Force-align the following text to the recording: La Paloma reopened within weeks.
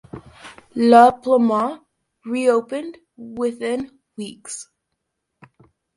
La 0.73 1.11
Paloma 1.11 1.85
reopened 2.25 2.97
within 3.17 3.99
weeks. 4.17 4.67